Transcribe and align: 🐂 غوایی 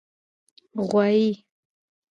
🐂 0.75 0.77
غوایی 0.91 1.31